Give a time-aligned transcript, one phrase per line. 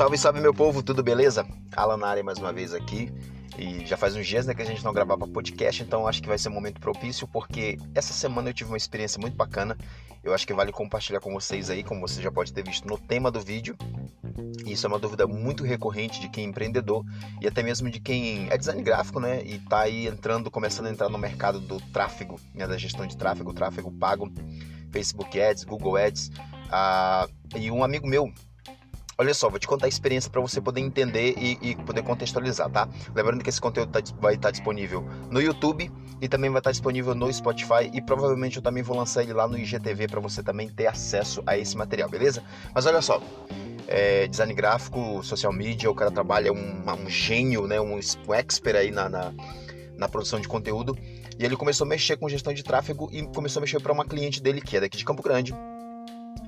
[0.00, 1.46] Salve, salve meu povo, tudo beleza?
[1.76, 3.12] Alan na área mais uma vez aqui.
[3.58, 6.26] E já faz uns dias né, que a gente não gravava podcast, então acho que
[6.26, 9.76] vai ser um momento propício, porque essa semana eu tive uma experiência muito bacana.
[10.24, 12.96] Eu acho que vale compartilhar com vocês aí, como você já pode ter visto no
[12.96, 13.76] tema do vídeo.
[14.64, 17.04] Isso é uma dúvida muito recorrente de quem é empreendedor
[17.38, 19.42] e até mesmo de quem é design gráfico, né?
[19.44, 23.18] E tá aí entrando, começando a entrar no mercado do tráfego, né, da gestão de
[23.18, 24.32] tráfego, tráfego pago,
[24.90, 26.30] Facebook Ads, Google Ads.
[26.70, 28.32] Ah, e um amigo meu
[29.20, 32.70] Olha só, vou te contar a experiência para você poder entender e, e, poder contextualizar,
[32.70, 32.88] tá?
[33.14, 35.92] Lembrando que esse conteúdo tá, vai estar tá disponível no YouTube
[36.22, 39.34] e também vai estar tá disponível no Spotify e provavelmente eu também vou lançar ele
[39.34, 42.42] lá no IGTV para você também ter acesso a esse material, beleza?
[42.74, 43.22] Mas olha só,
[43.86, 47.78] é, design gráfico, social media, o cara trabalha um, um gênio, né?
[47.78, 49.34] Um, um expert aí na, na,
[49.98, 50.96] na produção de conteúdo
[51.38, 54.06] e ele começou a mexer com gestão de tráfego e começou a mexer para uma
[54.06, 55.54] cliente dele que é daqui de Campo Grande.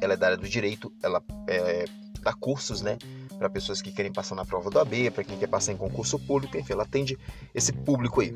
[0.00, 1.84] Ela é da área do direito, ela é,
[2.20, 2.98] dá cursos, né?
[3.38, 6.18] Para pessoas que querem passar na prova do AB, para quem quer passar em concurso
[6.18, 7.18] público, enfim, ela atende
[7.54, 8.34] esse público aí.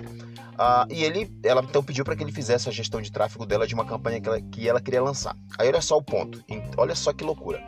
[0.59, 3.67] Ah, e ele, ela então pediu para que ele fizesse a gestão de tráfego dela
[3.67, 5.37] de uma campanha que ela, que ela queria lançar.
[5.59, 6.43] Aí olha só o ponto,
[6.77, 7.63] olha só que loucura.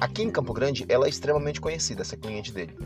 [0.00, 2.76] Aqui em Campo Grande, ela é extremamente conhecida, essa cliente dele.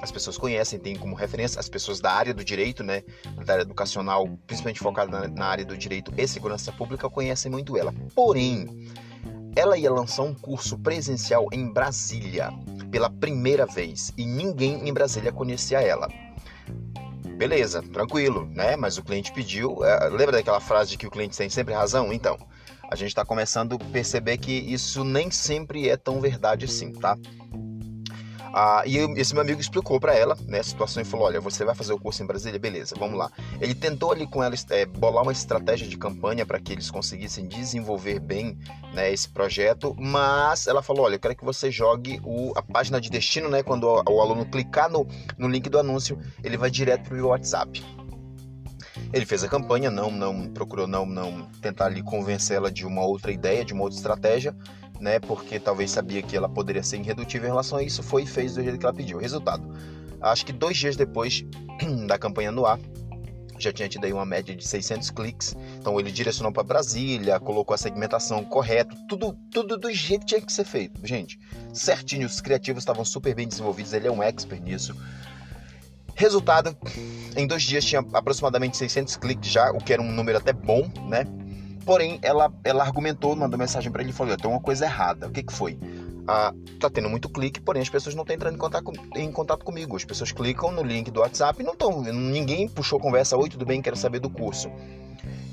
[0.00, 3.02] As pessoas conhecem, tem como referência as pessoas da área do direito, né,
[3.44, 7.76] da área educacional, principalmente focada na, na área do direito e segurança pública, conhecem muito
[7.76, 7.94] ela.
[8.14, 8.88] Porém,
[9.56, 12.52] ela ia lançar um curso presencial em Brasília
[12.90, 16.08] pela primeira vez e ninguém em Brasília conhecia ela.
[17.38, 18.76] Beleza, tranquilo, né?
[18.76, 19.82] Mas o cliente pediu.
[19.82, 22.12] É, lembra daquela frase de que o cliente tem sempre razão?
[22.12, 22.38] Então,
[22.90, 27.16] a gente está começando a perceber que isso nem sempre é tão verdade assim, tá?
[28.58, 31.62] Ah, e esse meu amigo explicou para ela né, a situação e falou: Olha, você
[31.62, 32.58] vai fazer o curso em Brasília?
[32.58, 33.30] Beleza, vamos lá.
[33.60, 37.46] Ele tentou ali com ela é, bolar uma estratégia de campanha para que eles conseguissem
[37.46, 38.56] desenvolver bem
[38.94, 42.98] né, esse projeto, mas ela falou: Olha, eu quero que você jogue o, a página
[42.98, 43.62] de destino, né?
[43.62, 45.06] Quando o, o aluno clicar no,
[45.36, 47.84] no link do anúncio, ele vai direto para o WhatsApp.
[49.12, 53.30] Ele fez a campanha, não, não procurou não, não tentar ali convencê-la de uma outra
[53.30, 54.56] ideia, de uma outra estratégia,
[55.00, 55.18] né?
[55.18, 58.54] Porque talvez sabia que ela poderia ser irredutível em relação a isso, foi e fez
[58.54, 59.18] do jeito que ela pediu.
[59.18, 59.68] Resultado:
[60.20, 61.44] acho que dois dias depois
[62.06, 62.78] da campanha no ar,
[63.58, 65.56] já tinha tido aí uma média de 600 cliques.
[65.78, 70.40] Então ele direcionou para Brasília, colocou a segmentação correta, tudo, tudo do jeito que tinha
[70.40, 71.06] que ser feito.
[71.06, 71.38] Gente,
[71.72, 74.94] certinho, os criativos estavam super bem desenvolvidos, ele é um expert nisso.
[76.14, 76.74] Resultado,
[77.36, 80.90] em dois dias tinha aproximadamente 600 cliques já, o que era um número até bom,
[81.08, 81.26] né?
[81.86, 85.28] Porém, ela, ela argumentou, mandou mensagem para ele e falou: tem uma coisa errada.
[85.28, 85.78] O que, que foi?
[86.26, 89.64] Ah, tá tendo muito clique, porém as pessoas não estão entrando em contato, em contato
[89.64, 89.96] comigo.
[89.96, 92.02] As pessoas clicam no link do WhatsApp e não estão.
[92.02, 94.68] Ninguém puxou conversa, oi, tudo bem, quero saber do curso.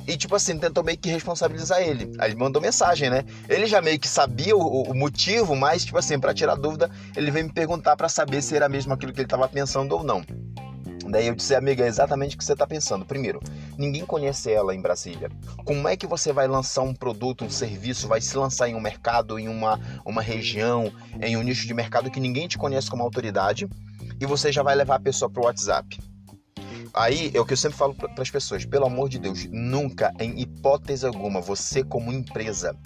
[0.08, 2.12] E tipo assim, tentou meio que responsabilizar ele.
[2.20, 3.24] Aí ele mandou mensagem, né?
[3.48, 7.30] Ele já meio que sabia o, o motivo, mas tipo assim, para tirar dúvida, ele
[7.30, 10.24] veio me perguntar para saber se era mesmo aquilo que ele estava pensando ou não.
[11.10, 13.06] Daí eu disse, amiga, é exatamente o que você está pensando.
[13.06, 13.40] Primeiro,
[13.78, 15.30] ninguém conhece ela em Brasília.
[15.66, 18.82] Como é que você vai lançar um produto, um serviço, vai se lançar em um
[18.82, 20.92] mercado, em uma, uma região,
[21.22, 23.68] em um nicho de mercado que ninguém te conhece como autoridade
[24.20, 26.00] e você já vai levar a pessoa para o WhatsApp?
[26.94, 30.14] Aí é o que eu sempre falo para as pessoas: pelo amor de Deus, nunca,
[30.20, 32.78] em hipótese alguma, você como empresa,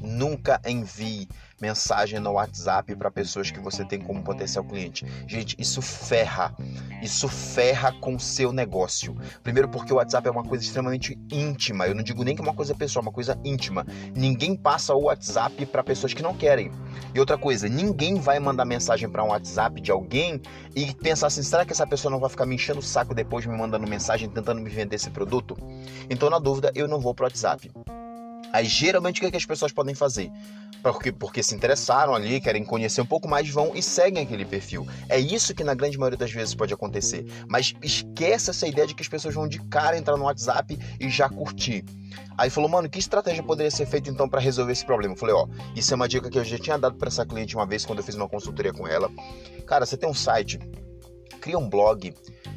[0.00, 1.28] nunca envie
[1.60, 5.04] mensagem no WhatsApp para pessoas que você tem como potencial cliente.
[5.26, 6.54] Gente, isso ferra.
[7.02, 9.16] Isso ferra com o seu negócio.
[9.42, 11.86] Primeiro porque o WhatsApp é uma coisa extremamente íntima.
[11.86, 13.86] Eu não digo nem que é uma coisa pessoal, é uma coisa íntima.
[14.14, 16.70] Ninguém passa o WhatsApp para pessoas que não querem.
[17.14, 20.40] E outra coisa, ninguém vai mandar mensagem para um WhatsApp de alguém
[20.74, 23.46] e pensar assim, será que essa pessoa não vai ficar me enchendo o saco depois
[23.46, 25.56] me mandando mensagem tentando me vender esse produto?
[26.08, 27.70] Então, na dúvida, eu não vou pro WhatsApp.
[28.52, 30.30] Aí geralmente o que, é que as pessoas podem fazer?
[30.82, 34.86] Porque, porque se interessaram ali, querem conhecer um pouco mais, vão e seguem aquele perfil.
[35.08, 37.26] É isso que na grande maioria das vezes pode acontecer.
[37.48, 41.10] Mas esquece essa ideia de que as pessoas vão de cara entrar no WhatsApp e
[41.10, 41.84] já curtir.
[42.36, 45.14] Aí falou, mano, que estratégia poderia ser feita então para resolver esse problema?
[45.14, 47.56] Eu falei, ó, isso é uma dica que eu já tinha dado para essa cliente
[47.56, 49.10] uma vez quando eu fiz uma consultoria com ela.
[49.66, 50.58] Cara, você tem um site,
[51.40, 52.14] cria um blog,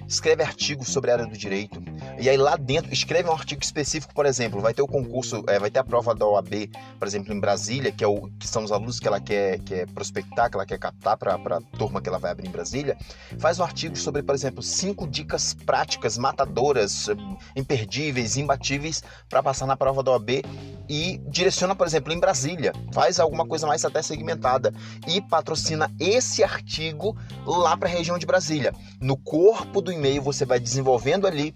[0.07, 1.81] escreve artigos sobre a área do direito.
[2.21, 5.57] E aí lá dentro, escreve um artigo específico, por exemplo, vai ter o concurso, é,
[5.57, 6.69] vai ter a prova da OAB,
[7.00, 9.88] por exemplo, em Brasília, que, é o, que são os alunos que ela quer, quer
[9.88, 12.95] prospectar, que ela quer captar para a turma que ela vai abrir em Brasília.
[13.39, 17.07] Faz um artigo sobre, por exemplo, cinco dicas práticas, matadoras,
[17.56, 20.44] imperdíveis, imbatíveis para passar na prova da OAB
[20.88, 22.71] e direciona, por exemplo, em Brasília.
[22.94, 24.71] Faz alguma coisa mais até segmentada
[25.07, 28.75] e patrocina esse artigo lá para a região de Brasília.
[29.00, 31.56] No corpo do e-mail você vai desenvolvendo ali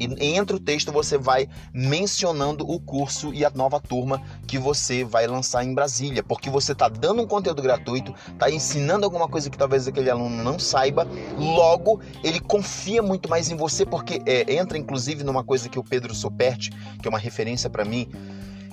[0.00, 5.04] E entre o texto você vai mencionando o curso e a nova turma que você
[5.04, 9.50] vai lançar em Brasília, porque você está dando um conteúdo gratuito, está ensinando alguma coisa
[9.50, 11.06] que talvez aquele aluno não saiba,
[11.36, 15.84] logo ele confia muito mais em você, porque é, entra inclusive numa coisa que o
[15.84, 16.70] Pedro Soperti,
[17.00, 18.08] que é uma referência para mim,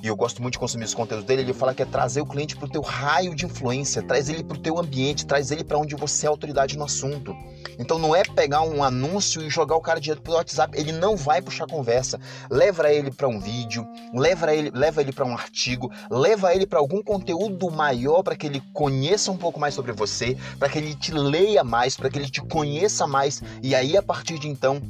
[0.02, 2.26] e eu gosto muito de consumir os conteúdos dele, ele fala que é trazer o
[2.26, 5.64] cliente para o teu raio de influência, traz ele para o teu ambiente, traz ele
[5.64, 7.36] para onde você é autoridade no assunto.
[7.80, 11.16] Então não é pegar um anúncio e jogar o cara direto pro WhatsApp, ele não
[11.16, 12.20] vai puxar conversa.
[12.50, 16.80] Leva ele para um vídeo, leva ele, leva ele para um artigo, leva ele para
[16.80, 20.96] algum conteúdo maior para que ele conheça um pouco mais sobre você, para que ele
[20.96, 24.82] te leia mais, para que ele te conheça mais e aí a partir de então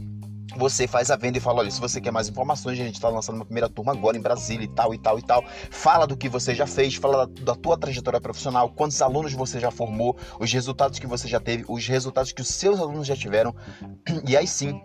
[0.57, 3.09] você faz a venda e fala: olha, se você quer mais informações, a gente está
[3.09, 5.43] lançando uma primeira turma agora em Brasília e tal, e tal, e tal.
[5.69, 9.59] Fala do que você já fez, fala da, da tua trajetória profissional, quantos alunos você
[9.59, 13.15] já formou, os resultados que você já teve, os resultados que os seus alunos já
[13.15, 13.55] tiveram.
[14.27, 14.81] E aí sim,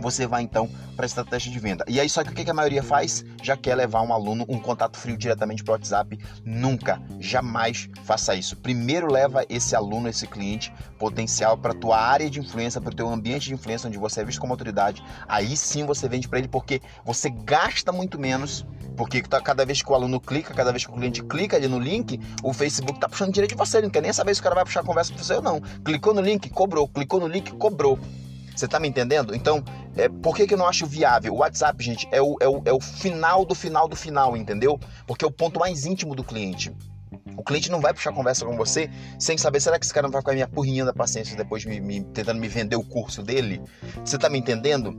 [0.00, 1.84] você vai então para a estratégia de venda.
[1.88, 3.24] E aí, só que o que a maioria faz?
[3.42, 6.18] Já quer levar um aluno um contato frio diretamente para o WhatsApp.
[6.44, 8.56] Nunca, jamais faça isso.
[8.56, 13.08] Primeiro leva esse aluno, esse cliente potencial para tua área de influência, para o teu
[13.08, 15.02] ambiente de influência, onde você é visto como autoridade.
[15.28, 18.64] Aí sim você vende para ele, porque você gasta muito menos
[18.96, 21.68] porque tá, cada vez que o aluno clica, cada vez que o cliente clica ali
[21.68, 23.78] no link, o Facebook tá puxando dinheiro de você.
[23.78, 25.42] Ele não quer nem saber se o cara vai puxar a conversa com você ou
[25.42, 25.60] não.
[25.84, 26.88] Clicou no link, cobrou.
[26.88, 27.98] Clicou no link, cobrou.
[28.56, 29.34] Você tá me entendendo?
[29.34, 29.62] Então,
[29.96, 31.34] é, por que, que eu não acho viável?
[31.34, 34.80] O WhatsApp, gente, é o, é, o, é o final do final do final, entendeu?
[35.06, 36.74] Porque é o ponto mais íntimo do cliente.
[37.36, 40.12] O cliente não vai puxar conversa com você sem saber, será que esse cara não
[40.12, 43.60] vai ficar minha porrinha da paciência depois me, me, tentando me vender o curso dele?
[44.04, 44.96] Você tá me entendendo?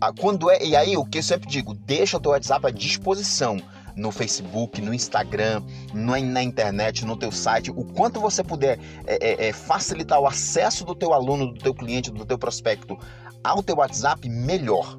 [0.00, 2.70] Ah, quando é, e aí, o que eu sempre digo, deixa o teu WhatsApp à
[2.70, 3.56] disposição
[3.96, 5.62] no Facebook, no Instagram,
[5.94, 10.84] na internet, no teu site, o quanto você puder é, é, é, facilitar o acesso
[10.84, 12.98] do teu aluno, do teu cliente, do teu prospecto
[13.42, 14.98] ao teu WhatsApp, melhor.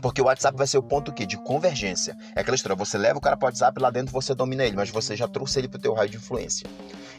[0.00, 1.26] Porque o WhatsApp vai ser o ponto quê?
[1.26, 2.16] de convergência.
[2.34, 4.76] É aquela história, você leva o cara para o WhatsApp lá dentro você domina ele,
[4.76, 6.68] mas você já trouxe ele para o teu raio de influência.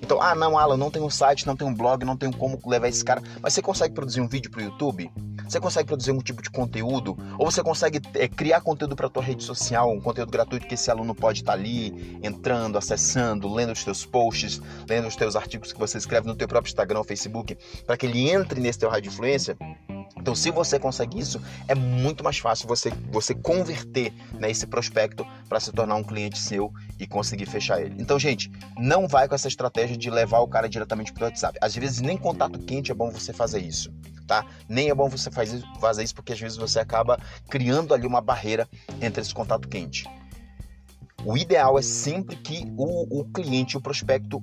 [0.01, 2.59] Então, ah, não, Alan, não tem um site, não tem um blog, não tem como
[2.65, 5.11] levar esse cara, mas você consegue produzir um vídeo para o YouTube?
[5.47, 7.17] Você consegue produzir um tipo de conteúdo?
[7.39, 10.91] Ou você consegue é, criar conteúdo para tua rede social, um conteúdo gratuito que esse
[10.91, 15.71] aluno pode estar tá ali, entrando, acessando, lendo os teus posts, lendo os teus artigos
[15.71, 18.97] que você escreve no teu próprio Instagram ou Facebook, para que ele entre nesse teu
[18.99, 19.57] de influência?
[20.19, 25.25] Então, se você consegue isso, é muito mais fácil você, você converter né, esse prospecto
[25.47, 27.95] para se tornar um cliente seu e conseguir fechar ele.
[27.99, 31.57] Então, gente, não vai com essa estratégia de levar o cara diretamente para o WhatsApp.
[31.61, 33.91] Às vezes, nem contato quente é bom você fazer isso
[34.27, 34.45] tá?
[34.67, 37.17] Nem é bom você fazer isso porque às vezes você acaba
[37.49, 38.67] criando ali uma barreira
[39.01, 40.05] entre esse contato quente.
[41.25, 44.41] O ideal é sempre que o, o cliente, o prospecto,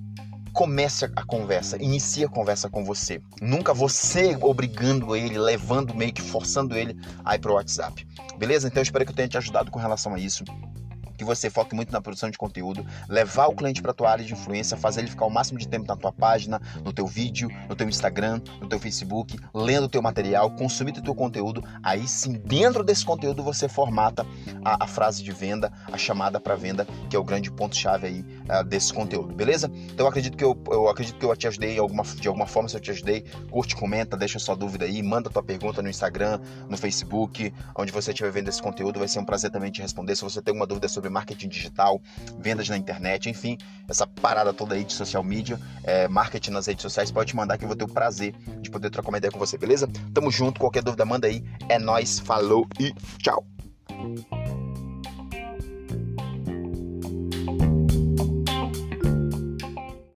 [0.53, 3.21] comece a conversa, inicie a conversa com você.
[3.43, 8.07] Nunca você obrigando ele, levando meio que forçando ele a ir para o WhatsApp.
[8.39, 8.69] Beleza?
[8.69, 10.45] Então eu espero que eu tenha te ajudado com relação a isso
[11.17, 14.33] que você foque muito na produção de conteúdo, levar o cliente para tua área de
[14.33, 17.75] influência, fazer ele ficar o máximo de tempo na tua página, no teu vídeo, no
[17.77, 21.65] teu Instagram, no teu Facebook, lendo o teu material, consumindo o teu conteúdo.
[21.83, 24.27] Aí sim, dentro desse conteúdo você formata
[24.65, 28.07] a, a frase de venda, a chamada para venda, que é o grande ponto chave
[28.07, 29.71] aí uh, desse conteúdo, beleza?
[29.93, 32.69] Então eu acredito que eu, eu acredito que eu te ajudei alguma, de alguma forma,
[32.69, 36.41] se eu te ajudei, curte, comenta, deixa sua dúvida aí, manda tua pergunta no Instagram,
[36.69, 40.17] no Facebook, onde você estiver vendo esse conteúdo, vai ser um prazer também te responder.
[40.17, 42.01] Se você tem alguma dúvida sobre sobre marketing digital,
[42.39, 43.59] vendas na internet, enfim,
[43.89, 47.65] essa parada toda aí de social media, é, marketing nas redes sociais, pode mandar que
[47.65, 49.89] eu vou ter o prazer de poder trocar uma ideia com você, beleza?
[50.13, 51.45] Tamo junto, qualquer dúvida manda aí.
[51.69, 53.45] É nós, falou e tchau.